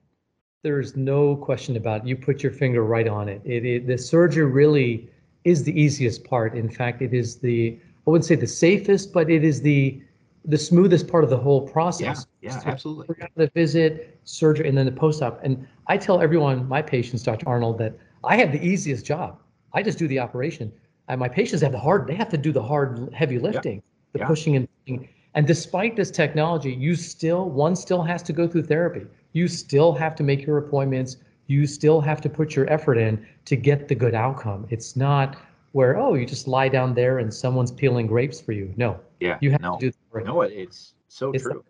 There's 0.62 0.96
no 0.96 1.36
question 1.36 1.76
about 1.76 2.02
it. 2.02 2.08
You 2.08 2.16
put 2.16 2.42
your 2.42 2.50
finger 2.50 2.82
right 2.82 3.06
on 3.06 3.28
it. 3.28 3.40
It, 3.44 3.64
it. 3.64 3.86
The 3.86 3.96
surgery 3.96 4.44
really 4.44 5.08
is 5.44 5.62
the 5.62 5.80
easiest 5.80 6.24
part. 6.24 6.56
In 6.56 6.68
fact, 6.68 7.00
it 7.00 7.14
is 7.14 7.36
the 7.36 7.78
I 8.06 8.10
wouldn't 8.10 8.24
say 8.24 8.34
the 8.34 8.46
safest, 8.46 9.12
but 9.12 9.30
it 9.30 9.44
is 9.44 9.62
the 9.62 10.02
the 10.44 10.58
smoothest 10.58 11.06
part 11.06 11.22
of 11.22 11.30
the 11.30 11.36
whole 11.36 11.60
process. 11.60 12.26
Yeah, 12.40 12.54
yeah, 12.54 12.62
absolutely. 12.64 13.14
The 13.36 13.48
visit, 13.54 14.18
surgery, 14.24 14.68
and 14.68 14.76
then 14.76 14.86
the 14.86 14.92
post-op. 14.92 15.44
And 15.44 15.66
I 15.88 15.96
tell 15.98 16.22
everyone, 16.22 16.66
my 16.66 16.80
patients, 16.80 17.22
Dr. 17.22 17.46
Arnold, 17.46 17.78
that 17.78 17.94
I 18.24 18.36
have 18.36 18.50
the 18.50 18.64
easiest 18.64 19.04
job. 19.04 19.38
I 19.74 19.82
just 19.82 19.98
do 19.98 20.08
the 20.08 20.18
operation. 20.18 20.72
And 21.08 21.20
my 21.20 21.28
patients 21.28 21.60
have 21.62 21.72
the 21.72 21.78
hard, 21.78 22.06
they 22.06 22.14
have 22.14 22.30
to 22.30 22.38
do 22.38 22.50
the 22.50 22.62
hard, 22.62 23.12
heavy 23.12 23.38
lifting, 23.38 23.76
yeah. 23.76 23.80
the 24.12 24.18
yeah. 24.20 24.26
pushing 24.26 24.56
and 24.56 24.68
pushing. 24.86 25.08
And 25.34 25.46
despite 25.46 25.96
this 25.96 26.10
technology, 26.10 26.72
you 26.72 26.94
still, 26.94 27.50
one 27.50 27.76
still 27.76 28.02
has 28.02 28.22
to 28.22 28.32
go 28.32 28.48
through 28.48 28.64
therapy. 28.64 29.06
You 29.38 29.46
still 29.46 29.92
have 29.92 30.16
to 30.16 30.24
make 30.24 30.44
your 30.44 30.58
appointments. 30.58 31.18
You 31.46 31.64
still 31.64 32.00
have 32.00 32.20
to 32.22 32.28
put 32.28 32.56
your 32.56 32.68
effort 32.68 32.98
in 32.98 33.24
to 33.44 33.54
get 33.54 33.86
the 33.86 33.94
good 33.94 34.12
outcome. 34.12 34.66
It's 34.68 34.96
not 34.96 35.36
where, 35.70 35.96
oh, 35.96 36.14
you 36.14 36.26
just 36.26 36.48
lie 36.48 36.68
down 36.68 36.92
there 36.92 37.20
and 37.20 37.32
someone's 37.32 37.70
peeling 37.70 38.08
grapes 38.08 38.40
for 38.40 38.50
you. 38.50 38.74
No. 38.76 38.98
Yeah. 39.20 39.38
You 39.40 39.52
have 39.52 39.60
no. 39.60 39.76
to 39.76 39.86
do 39.86 39.90
the 39.92 39.96
work. 40.10 40.26
No, 40.26 40.40
it's 40.40 40.94
so 41.06 41.30
it's 41.30 41.44
true. 41.44 41.64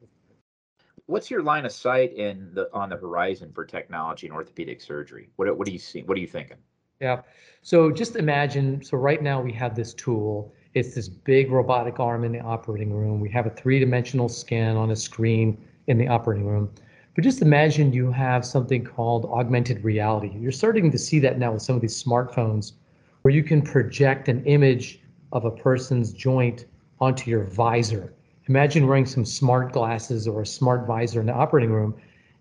what's 1.04 1.30
your 1.30 1.42
line 1.42 1.66
of 1.66 1.72
sight 1.72 2.14
in 2.14 2.54
the 2.54 2.70
on 2.72 2.88
the 2.88 2.96
horizon 2.96 3.52
for 3.54 3.66
technology 3.66 4.26
and 4.26 4.34
orthopedic 4.34 4.80
surgery? 4.80 5.28
What 5.36 5.54
what 5.58 5.66
do 5.66 5.72
you 5.72 5.78
see? 5.78 6.00
What 6.04 6.16
are 6.16 6.22
you 6.22 6.26
thinking? 6.26 6.56
Yeah. 7.02 7.20
So 7.60 7.90
just 7.92 8.16
imagine. 8.16 8.82
So 8.82 8.96
right 8.96 9.22
now 9.22 9.42
we 9.42 9.52
have 9.52 9.76
this 9.76 9.92
tool. 9.92 10.54
It's 10.72 10.94
this 10.94 11.08
big 11.10 11.50
robotic 11.50 12.00
arm 12.00 12.24
in 12.24 12.32
the 12.32 12.40
operating 12.40 12.94
room. 12.94 13.20
We 13.20 13.28
have 13.28 13.46
a 13.46 13.50
three-dimensional 13.50 14.30
scan 14.30 14.76
on 14.76 14.90
a 14.90 14.96
screen 14.96 15.62
in 15.86 15.98
the 15.98 16.08
operating 16.08 16.46
room. 16.46 16.70
But 17.18 17.24
just 17.24 17.42
imagine 17.42 17.92
you 17.92 18.12
have 18.12 18.46
something 18.46 18.84
called 18.84 19.24
augmented 19.24 19.82
reality. 19.82 20.30
You're 20.38 20.52
starting 20.52 20.88
to 20.92 20.98
see 20.98 21.18
that 21.18 21.36
now 21.36 21.50
with 21.50 21.62
some 21.62 21.74
of 21.74 21.82
these 21.82 22.00
smartphones, 22.00 22.74
where 23.22 23.34
you 23.34 23.42
can 23.42 23.60
project 23.60 24.28
an 24.28 24.44
image 24.44 25.00
of 25.32 25.44
a 25.44 25.50
person's 25.50 26.12
joint 26.12 26.66
onto 27.00 27.28
your 27.28 27.42
visor 27.42 28.12
Imagine 28.46 28.86
wearing 28.86 29.04
some 29.04 29.24
smart 29.24 29.72
glasses 29.72 30.28
or 30.28 30.42
a 30.42 30.46
smart 30.46 30.86
visor 30.86 31.18
in 31.18 31.26
the 31.26 31.34
operating 31.34 31.72
room. 31.72 31.92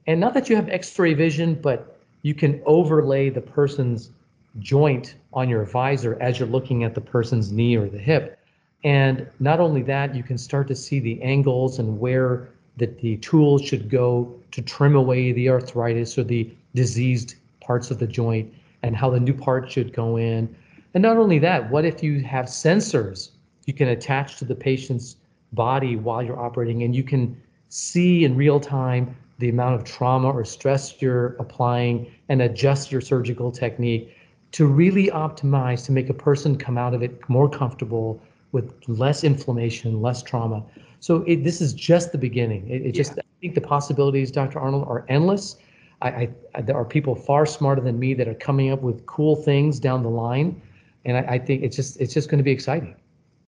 And 0.05 0.19
not 0.19 0.35
that 0.35 0.47
you 0.47 0.55
have 0.55 0.69
x 0.69 0.99
ray 0.99 1.15
vision, 1.15 1.55
but 1.55 1.97
you 2.21 2.35
can 2.35 2.61
overlay 2.67 3.31
the 3.31 3.41
person's 3.41 4.11
joint 4.59 5.15
on 5.33 5.49
your 5.49 5.65
visor 5.65 6.19
as 6.21 6.37
you're 6.37 6.47
looking 6.47 6.83
at 6.83 6.93
the 6.93 7.01
person's 7.01 7.51
knee 7.51 7.75
or 7.75 7.89
the 7.89 7.97
hip. 7.97 8.37
And 8.83 9.27
not 9.39 9.59
only 9.59 9.81
that, 9.81 10.13
you 10.13 10.21
can 10.21 10.37
start 10.37 10.67
to 10.67 10.75
see 10.75 10.99
the 10.99 11.19
angles 11.23 11.79
and 11.79 11.99
where 11.99 12.49
that 12.77 12.99
the 12.99 13.17
tools 13.17 13.61
should 13.63 13.89
go 13.89 14.33
to 14.51 14.61
trim 14.61 14.95
away 14.95 15.31
the 15.31 15.49
arthritis 15.49 16.17
or 16.17 16.23
the 16.23 16.49
diseased 16.75 17.35
parts 17.59 17.91
of 17.91 17.99
the 17.99 18.07
joint 18.07 18.53
and 18.83 18.95
how 18.95 19.09
the 19.09 19.19
new 19.19 19.33
part 19.33 19.69
should 19.69 19.93
go 19.93 20.17
in. 20.17 20.55
And 20.93 21.01
not 21.01 21.17
only 21.17 21.39
that, 21.39 21.69
what 21.69 21.85
if 21.85 22.01
you 22.01 22.21
have 22.21 22.45
sensors 22.45 23.31
you 23.67 23.73
can 23.73 23.89
attach 23.89 24.37
to 24.37 24.45
the 24.45 24.55
patient's 24.55 25.17
body 25.53 25.95
while 25.95 26.23
you're 26.23 26.39
operating 26.39 26.83
and 26.83 26.95
you 26.95 27.03
can 27.03 27.39
see 27.69 28.23
in 28.23 28.35
real 28.35 28.59
time 28.59 29.15
the 29.39 29.49
amount 29.49 29.75
of 29.75 29.83
trauma 29.83 30.29
or 30.29 30.43
stress 30.43 30.99
you're 31.01 31.35
applying 31.35 32.09
and 32.29 32.41
adjust 32.41 32.91
your 32.91 33.01
surgical 33.01 33.51
technique 33.51 34.15
to 34.53 34.65
really 34.65 35.07
optimize 35.07 35.85
to 35.85 35.91
make 35.91 36.09
a 36.09 36.13
person 36.13 36.57
come 36.57 36.77
out 36.77 36.93
of 36.93 37.03
it 37.03 37.21
more 37.29 37.49
comfortable 37.49 38.19
with 38.57 38.73
less 38.87 39.23
inflammation, 39.23 40.01
less 40.01 40.23
trauma. 40.23 40.65
So 40.99 41.17
it, 41.27 41.43
this 41.43 41.61
is 41.61 41.73
just 41.73 42.11
the 42.11 42.17
beginning. 42.17 42.67
It, 42.67 42.81
it 42.81 42.85
yeah. 42.87 42.91
just 42.91 43.19
I 43.19 43.21
think 43.39 43.53
the 43.53 43.61
possibilities, 43.61 44.31
Dr. 44.31 44.59
Arnold, 44.59 44.87
are 44.87 45.05
endless. 45.09 45.57
I, 46.01 46.29
I, 46.55 46.61
there 46.61 46.75
are 46.75 46.85
people 46.85 47.15
far 47.15 47.45
smarter 47.45 47.81
than 47.81 47.99
me 47.99 48.15
that 48.15 48.27
are 48.27 48.33
coming 48.35 48.71
up 48.71 48.81
with 48.81 49.05
cool 49.05 49.35
things 49.35 49.79
down 49.79 50.01
the 50.01 50.09
line, 50.09 50.59
and 51.05 51.17
I, 51.17 51.35
I 51.35 51.39
think 51.39 51.63
it's 51.63 51.75
just 51.75 52.01
it's 52.01 52.13
just 52.13 52.29
going 52.29 52.39
to 52.39 52.43
be 52.43 52.51
exciting. 52.51 52.95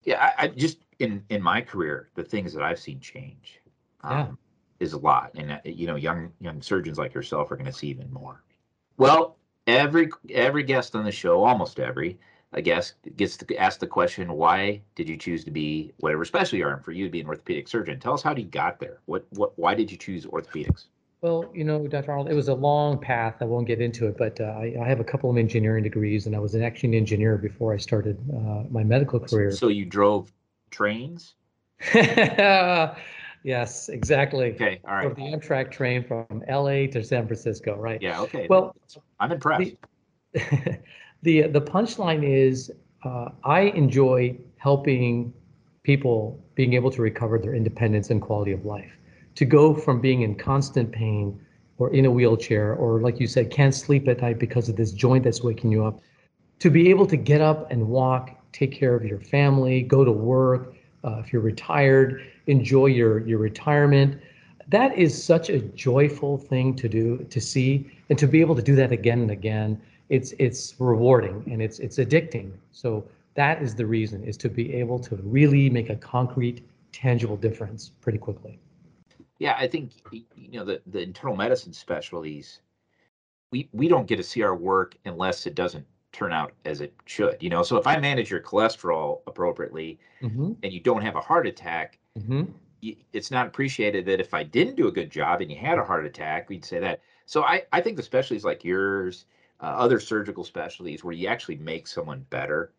Yeah, 0.03 0.31
I, 0.37 0.43
I 0.43 0.47
just 0.49 0.77
in 0.99 1.23
in 1.29 1.41
my 1.41 1.61
career, 1.61 2.09
the 2.15 2.23
things 2.23 2.53
that 2.53 2.63
I've 2.63 2.79
seen 2.79 2.99
change 2.99 3.59
um, 4.03 4.17
yeah. 4.17 4.27
is 4.85 4.93
a 4.93 4.99
lot, 4.99 5.31
and 5.35 5.53
uh, 5.53 5.59
you 5.65 5.87
know, 5.87 5.95
young 5.95 6.31
young 6.39 6.61
surgeons 6.61 6.97
like 6.99 7.13
yourself 7.13 7.51
are 7.51 7.55
going 7.55 7.71
to 7.71 7.73
see 7.73 7.87
even 7.87 8.11
more. 8.13 8.43
Well, 8.97 9.37
every 9.65 10.09
every 10.29 10.63
guest 10.63 10.95
on 10.95 11.05
the 11.05 11.11
show, 11.11 11.43
almost 11.43 11.79
every, 11.79 12.19
I 12.53 12.61
guess, 12.61 12.93
gets 13.15 13.37
to 13.37 13.55
ask 13.57 13.79
the 13.79 13.87
question, 13.87 14.33
why 14.33 14.81
did 14.95 15.07
you 15.07 15.15
choose 15.15 15.45
to 15.45 15.51
be 15.51 15.93
whatever 15.99 16.25
specialty 16.25 16.57
you 16.57 16.65
are? 16.65 16.73
And 16.73 16.83
for 16.83 16.91
you 16.91 17.05
to 17.05 17.11
be 17.11 17.21
an 17.21 17.27
orthopedic 17.27 17.67
surgeon, 17.67 17.99
tell 17.99 18.13
us 18.13 18.21
how 18.21 18.35
you 18.35 18.43
got 18.43 18.79
there. 18.79 18.99
What 19.05 19.25
what 19.31 19.57
why 19.57 19.73
did 19.73 19.89
you 19.89 19.97
choose 19.97 20.25
orthopedics? 20.25 20.85
Well, 21.21 21.51
you 21.53 21.63
know, 21.63 21.87
Dr. 21.87 22.11
Arnold, 22.11 22.29
it 22.29 22.33
was 22.33 22.47
a 22.47 22.53
long 22.53 22.99
path. 22.99 23.35
I 23.41 23.45
won't 23.45 23.67
get 23.67 23.79
into 23.79 24.07
it, 24.07 24.17
but 24.17 24.41
uh, 24.41 24.45
I, 24.45 24.75
I, 24.81 24.87
have 24.87 24.99
a 24.99 25.03
couple 25.03 25.29
of 25.29 25.37
engineering 25.37 25.83
degrees, 25.83 26.25
and 26.25 26.35
I 26.35 26.39
was 26.39 26.55
an 26.55 26.63
actually 26.63 26.97
engineer 26.97 27.37
before 27.37 27.75
I 27.75 27.77
started 27.77 28.17
uh, 28.33 28.63
my 28.71 28.83
medical 28.83 29.19
career. 29.19 29.51
So 29.51 29.67
you 29.67 29.85
drove 29.85 30.33
trains? 30.71 31.35
yes, 31.93 33.89
exactly. 33.89 34.53
Okay, 34.53 34.79
all 34.83 34.95
right. 34.95 35.15
the 35.15 35.21
Amtrak 35.21 35.71
train 35.71 36.03
from 36.03 36.25
LA 36.49 36.87
to 36.87 37.03
San 37.03 37.27
Francisco, 37.27 37.75
right? 37.75 38.01
Yeah. 38.01 38.19
Okay. 38.21 38.47
Well, 38.49 38.75
I'm 39.19 39.31
impressed. 39.31 39.75
The 40.33 40.79
the, 41.21 41.43
the 41.43 41.61
punchline 41.61 42.23
is, 42.23 42.71
uh, 43.03 43.29
I 43.43 43.61
enjoy 43.61 44.37
helping 44.57 45.33
people 45.83 46.39
being 46.55 46.73
able 46.73 46.91
to 46.91 47.01
recover 47.01 47.39
their 47.39 47.55
independence 47.55 48.09
and 48.09 48.21
quality 48.21 48.51
of 48.51 48.65
life. 48.65 48.91
To 49.35 49.45
go 49.45 49.73
from 49.73 50.01
being 50.01 50.21
in 50.21 50.35
constant 50.35 50.91
pain 50.91 51.39
or 51.81 51.91
in 51.91 52.05
a 52.05 52.11
wheelchair 52.11 52.75
or 52.75 53.01
like 53.01 53.19
you 53.19 53.25
said 53.25 53.49
can't 53.49 53.73
sleep 53.73 54.07
at 54.07 54.21
night 54.21 54.37
because 54.37 54.69
of 54.69 54.75
this 54.75 54.91
joint 54.91 55.23
that's 55.23 55.41
waking 55.41 55.71
you 55.71 55.83
up 55.83 55.99
to 56.59 56.69
be 56.69 56.91
able 56.91 57.07
to 57.07 57.17
get 57.17 57.41
up 57.41 57.71
and 57.71 57.87
walk 57.87 58.37
take 58.51 58.71
care 58.71 58.93
of 58.93 59.03
your 59.03 59.19
family 59.19 59.81
go 59.81 60.05
to 60.05 60.11
work 60.11 60.75
uh, 61.03 61.17
if 61.17 61.33
you're 61.33 61.41
retired 61.41 62.21
enjoy 62.45 62.85
your 62.85 63.25
your 63.27 63.39
retirement 63.39 64.21
that 64.67 64.95
is 64.95 65.11
such 65.23 65.49
a 65.49 65.59
joyful 65.59 66.37
thing 66.37 66.75
to 66.75 66.87
do 66.87 67.17
to 67.31 67.41
see 67.41 67.89
and 68.09 68.19
to 68.19 68.27
be 68.27 68.41
able 68.41 68.55
to 68.55 68.61
do 68.61 68.75
that 68.75 68.91
again 68.91 69.19
and 69.19 69.31
again 69.31 69.81
it's 70.11 70.33
it's 70.37 70.75
rewarding 70.79 71.43
and 71.51 71.61
it's 71.61 71.79
it's 71.79 71.97
addicting 71.97 72.51
so 72.71 73.03
that 73.33 73.61
is 73.61 73.73
the 73.73 73.85
reason 73.85 74.23
is 74.23 74.37
to 74.37 74.49
be 74.49 74.73
able 74.73 74.99
to 74.99 75.15
really 75.23 75.69
make 75.69 75.89
a 75.89 75.95
concrete 75.95 76.59
tangible 76.91 77.37
difference 77.37 77.89
pretty 78.01 78.17
quickly 78.17 78.59
yeah, 79.41 79.55
I 79.57 79.67
think 79.67 79.93
you 80.11 80.59
know 80.59 80.63
the 80.63 80.83
the 80.85 81.01
internal 81.01 81.35
medicine 81.35 81.73
specialties. 81.73 82.59
We 83.51 83.67
we 83.73 83.87
don't 83.87 84.05
get 84.05 84.17
to 84.17 84.23
see 84.23 84.43
our 84.43 84.55
work 84.55 84.95
unless 85.05 85.47
it 85.47 85.55
doesn't 85.55 85.83
turn 86.11 86.31
out 86.31 86.53
as 86.63 86.79
it 86.79 86.93
should. 87.07 87.37
You 87.41 87.49
know, 87.49 87.63
so 87.63 87.75
if 87.77 87.87
I 87.87 87.97
manage 87.97 88.29
your 88.29 88.39
cholesterol 88.39 89.21
appropriately, 89.25 89.99
mm-hmm. 90.21 90.51
and 90.61 90.71
you 90.71 90.79
don't 90.79 91.01
have 91.01 91.15
a 91.15 91.21
heart 91.21 91.47
attack, 91.47 91.97
mm-hmm. 92.19 92.51
it's 93.13 93.31
not 93.31 93.47
appreciated 93.47 94.05
that 94.05 94.19
if 94.19 94.35
I 94.35 94.43
didn't 94.43 94.75
do 94.75 94.87
a 94.87 94.91
good 94.91 95.09
job 95.09 95.41
and 95.41 95.49
you 95.49 95.57
had 95.57 95.79
a 95.79 95.83
heart 95.83 96.05
attack, 96.05 96.47
we'd 96.47 96.63
say 96.63 96.77
that. 96.77 97.01
So 97.25 97.41
I 97.41 97.63
I 97.73 97.81
think 97.81 97.97
the 97.97 98.03
specialties 98.03 98.45
like 98.45 98.63
yours, 98.63 99.25
uh, 99.61 99.65
other 99.65 99.99
surgical 99.99 100.43
specialties 100.43 101.03
where 101.03 101.13
you 101.13 101.27
actually 101.27 101.57
make 101.57 101.87
someone 101.87 102.25
better, 102.29 102.71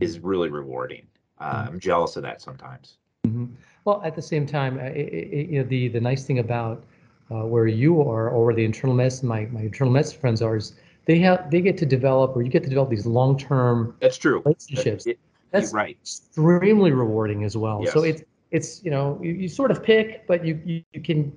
is 0.00 0.18
mm-hmm. 0.18 0.26
really 0.26 0.48
rewarding. 0.48 1.06
Uh, 1.38 1.62
mm-hmm. 1.62 1.68
I'm 1.68 1.80
jealous 1.80 2.16
of 2.16 2.22
that 2.22 2.40
sometimes. 2.40 2.98
Mm-hmm. 3.26 3.46
Well, 3.84 4.02
at 4.04 4.14
the 4.14 4.22
same 4.22 4.46
time, 4.46 4.78
uh, 4.78 4.84
it, 4.84 5.08
it, 5.12 5.50
you 5.50 5.62
know, 5.62 5.68
the 5.68 5.88
the 5.88 6.00
nice 6.00 6.24
thing 6.24 6.38
about 6.38 6.84
uh, 7.30 7.44
where 7.44 7.66
you 7.66 8.00
are 8.00 8.28
or 8.30 8.46
where 8.46 8.54
the 8.54 8.64
internal 8.64 8.94
medicine, 8.94 9.28
my, 9.28 9.46
my 9.46 9.62
internal 9.62 9.92
medicine 9.92 10.20
friends 10.20 10.42
are, 10.42 10.56
is 10.56 10.74
they 11.06 11.18
have 11.18 11.50
they 11.50 11.60
get 11.60 11.76
to 11.78 11.86
develop 11.86 12.36
or 12.36 12.42
you 12.42 12.50
get 12.50 12.62
to 12.62 12.68
develop 12.68 12.90
these 12.90 13.06
long 13.06 13.38
term. 13.38 13.96
That's 14.00 14.16
true. 14.16 14.42
Relationships. 14.44 15.06
It, 15.06 15.18
That's 15.50 15.72
right. 15.72 15.96
Extremely 16.02 16.92
rewarding 16.92 17.44
as 17.44 17.56
well. 17.56 17.80
Yes. 17.82 17.92
So 17.92 18.02
it's 18.02 18.22
it's 18.50 18.84
you 18.84 18.90
know 18.90 19.18
you, 19.22 19.32
you 19.32 19.48
sort 19.48 19.70
of 19.70 19.82
pick, 19.82 20.26
but 20.26 20.44
you 20.44 20.60
you, 20.64 20.84
you 20.92 21.00
can 21.00 21.36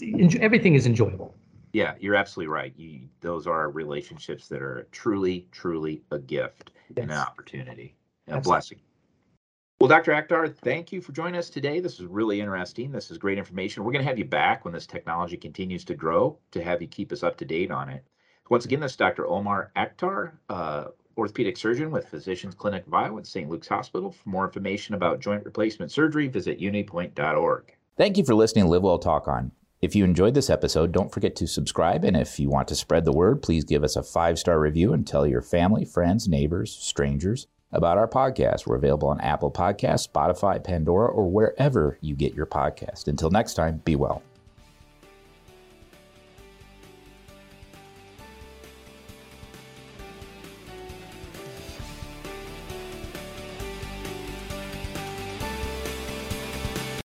enjoy, 0.00 0.38
everything 0.40 0.74
is 0.74 0.86
enjoyable. 0.86 1.34
Yeah, 1.74 1.94
you're 1.98 2.14
absolutely 2.14 2.52
right. 2.52 2.72
You, 2.76 3.00
those 3.20 3.48
are 3.48 3.68
relationships 3.68 4.46
that 4.46 4.62
are 4.62 4.86
truly, 4.92 5.48
truly 5.50 6.02
a 6.12 6.20
gift 6.20 6.70
yes. 6.90 7.02
and 7.02 7.10
an 7.10 7.18
opportunity, 7.18 7.96
and 8.28 8.36
a 8.38 8.40
blessing. 8.40 8.78
Well, 9.80 9.88
Dr. 9.88 10.12
Akhtar, 10.12 10.54
thank 10.54 10.92
you 10.92 11.00
for 11.00 11.10
joining 11.10 11.34
us 11.34 11.50
today. 11.50 11.80
This 11.80 11.98
is 11.98 12.06
really 12.06 12.40
interesting. 12.40 12.92
This 12.92 13.10
is 13.10 13.18
great 13.18 13.38
information. 13.38 13.82
We're 13.82 13.90
going 13.90 14.04
to 14.04 14.08
have 14.08 14.20
you 14.20 14.24
back 14.24 14.64
when 14.64 14.72
this 14.72 14.86
technology 14.86 15.36
continues 15.36 15.84
to 15.86 15.96
grow 15.96 16.38
to 16.52 16.62
have 16.62 16.80
you 16.80 16.86
keep 16.86 17.10
us 17.10 17.24
up 17.24 17.36
to 17.38 17.44
date 17.44 17.72
on 17.72 17.88
it. 17.88 18.04
Once 18.50 18.64
again, 18.64 18.78
this 18.78 18.92
is 18.92 18.96
Dr. 18.96 19.26
Omar 19.26 19.72
Akhtar, 19.74 20.30
uh, 20.48 20.84
orthopedic 21.18 21.56
surgeon 21.56 21.90
with 21.90 22.08
Physicians 22.08 22.54
Clinic 22.54 22.86
of 22.86 22.94
Iowa 22.94 23.18
at 23.18 23.26
St. 23.26 23.50
Luke's 23.50 23.66
Hospital. 23.66 24.12
For 24.12 24.28
more 24.28 24.44
information 24.44 24.94
about 24.94 25.18
joint 25.18 25.44
replacement 25.44 25.90
surgery, 25.90 26.28
visit 26.28 26.60
unitypoint.org. 26.60 27.74
Thank 27.96 28.16
you 28.16 28.24
for 28.24 28.36
listening 28.36 28.66
to 28.66 28.70
Live 28.70 28.82
Well 28.82 28.98
Talk 29.00 29.26
On. 29.26 29.50
If 29.84 29.94
you 29.94 30.02
enjoyed 30.02 30.32
this 30.32 30.48
episode, 30.48 30.92
don't 30.92 31.12
forget 31.12 31.36
to 31.36 31.46
subscribe. 31.46 32.04
And 32.06 32.16
if 32.16 32.40
you 32.40 32.48
want 32.48 32.68
to 32.68 32.74
spread 32.74 33.04
the 33.04 33.12
word, 33.12 33.42
please 33.42 33.64
give 33.64 33.84
us 33.84 33.96
a 33.96 34.02
five 34.02 34.38
star 34.38 34.58
review 34.58 34.94
and 34.94 35.06
tell 35.06 35.26
your 35.26 35.42
family, 35.42 35.84
friends, 35.84 36.26
neighbors, 36.26 36.72
strangers 36.72 37.48
about 37.70 37.98
our 37.98 38.08
podcast. 38.08 38.66
We're 38.66 38.76
available 38.76 39.08
on 39.08 39.20
Apple 39.20 39.50
Podcasts, 39.50 40.08
Spotify, 40.08 40.64
Pandora, 40.64 41.08
or 41.08 41.30
wherever 41.30 41.98
you 42.00 42.16
get 42.16 42.32
your 42.32 42.46
podcast. 42.46 43.08
Until 43.08 43.28
next 43.28 43.54
time, 43.54 43.82
be 43.84 43.94
well. 43.94 44.22